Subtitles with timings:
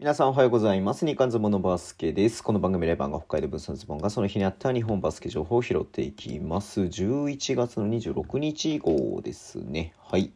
[0.00, 1.04] 皆さんおはようございます。
[1.04, 2.44] 日刊ズボンのバスケです。
[2.44, 6.82] この番組レバンが北海道分散ズボンがその日にあった日本バスケ情報を拾っていきます。
[6.82, 9.94] 11月の26日号ですね。
[9.98, 10.30] はい。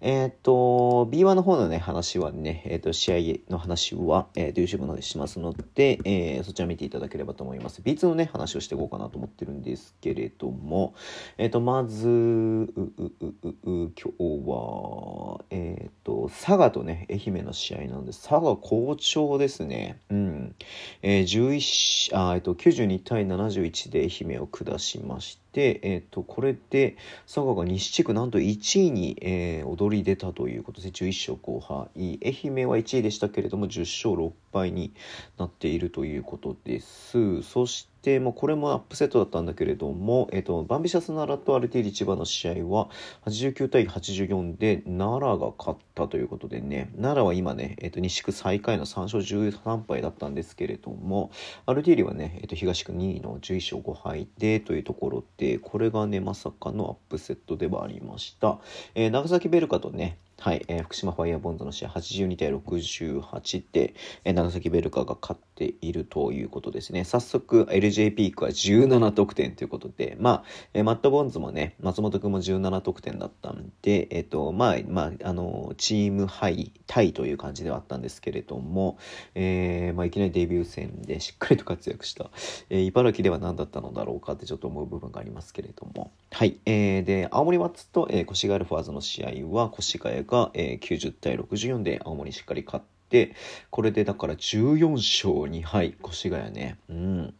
[0.00, 7.82] えっ、と、B1 の方のね、話はね、えっ、と、試合の話は、えっ、と、YouTube の方でしますので、えーそちら見ていただければと思います。
[7.82, 10.94] B2 のね、話をしていこうかなと思ってるんですけれども、
[11.36, 18.28] えっ、と、まず、う、う、う、う、う、今日は、えっ、と、佐賀とね、愛媛の試合なんです。
[18.28, 20.00] 佐賀好調ですね。
[20.10, 20.54] うん。
[21.02, 32.18] えー、11あ、えっ、と、92対71で愛媛を下しまして、えっ、と、これで、佐賀が西地区なんと1位に、えー躍り出たということで、11勝5敗。
[32.24, 34.92] 愛媛は1位でしたけれども、10勝6敗に
[35.38, 37.42] なっているということです。
[37.42, 42.90] そして、もうこれもアップセットだったんだけれども、えっ、と、バンビシャス奈良とアルティリ千葉の試合は、
[43.26, 51.30] 89対84で奈良が勝ったということでね、奈良は今ね、えっ、と、西区最下位の3勝13敗だったんですけれども、
[51.66, 58.58] アルティリはね、えっ、と、東区2位の11勝5敗でというところで、これがね、まさかのアップセットではありました。
[58.94, 63.94] えー長崎ベルカとね、はい、えー福島ファイヤーボンズの試合82対68で、
[64.24, 67.04] えー長崎ベルカーが勝っているということですね。
[67.04, 78.98] 早速、LJ ピークは17得点ということで、まあ、えーマットボンズもね、松本くんも17得点だったんで、えっ、と、まあ、まあ、あの、チームハイ、タイという感じではあったんですけれども、
[79.36, 82.30] えーまあ、いきなりデビュー戦でしっかりと活躍した、
[82.68, 86.58] えー茨城では何だったのだろうかってちょっと思う部分がありますけれども、はい。
[86.66, 93.34] えーで、青森ワッツと、えー、越谷アルファーズの試合は、越谷が、えー90対64で青森しっかり勝って、
[93.70, 96.78] これでだから14勝2敗、越谷ね。
[96.88, 97.34] うん。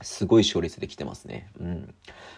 [0.00, 1.50] すごい勝率で来てますね。
[1.58, 1.94] うん。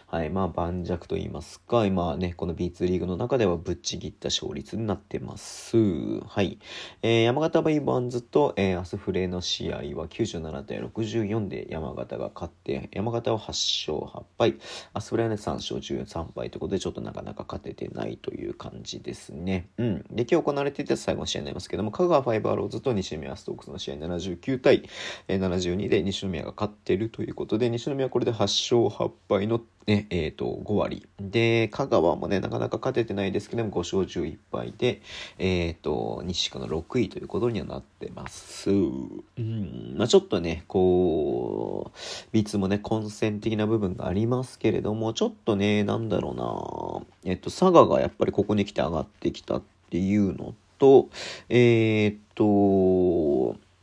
[0.07, 0.31] はい。
[0.31, 5.77] まあ、盤石と言いますか、今ね、この B2 リーグの中ではぶっちぎった勝率になってます。
[6.23, 6.59] はい。
[7.03, 13.47] えー山形バイバンズと、えーアスフレの試合は97対64で山形が勝って、山形は8
[13.93, 14.59] 勝8敗、
[14.95, 19.69] アスフレはね3勝13敗ということで、ちょっとなかなか勝ててないという感じですね。
[19.77, 19.99] うん。
[20.11, 24.89] で、今日行われていた最後の試合になりますけども、香川ファイバーローズと西宮ストークスの試合79対
[25.29, 31.09] 72で西宮が勝ってるということで、西宮はこれで8勝8敗のね、えっ、と、5割。
[31.19, 35.03] で、香川もね、なかなか勝ててないですけども、5勝11敗で、
[35.39, 38.71] えっ、と、西区の6位ということにはなってます。
[38.71, 39.95] うん。
[39.97, 51.09] まあちょっとね、こう、B2 もね、混戦的な部分がありますけれども、ちょっとね、なんだろうな、えっ、と、佐賀がやっぱりここに来て上がってきたっていうのと、
[51.49, 52.45] えっ、と、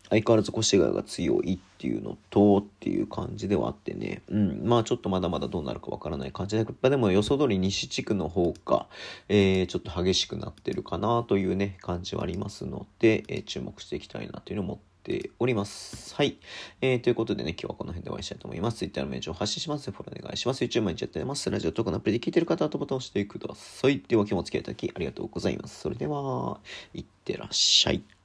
[0.10, 8.88] 相変わらず越谷が強いっていうのとっていう感じではあってね、うん、まあちょっとまだまだどうなるかわからない感じで、やっぱでも予想通り西地区の方が、
[9.30, 16.16] えーちょっと激しくなってるかなというね、感じはありますので、えー注目していきたいなというのを思っております。
[16.16, 16.38] はい。
[16.82, 18.78] えーということでね、今日はこの辺でお会いしたいと思います。
[18.78, 19.92] Twitter のメールを発信します。
[19.92, 20.64] フォローお願いします。
[20.64, 21.50] YouTube 毎日やってます。
[21.50, 24.00] ラジオとかのアプリで聞いてる方はとボタンを押してください。
[24.08, 25.82] では今日もお付き合いいただきありがとうございます。
[25.82, 26.60] それでは、
[26.94, 28.17] いってらっしゃい。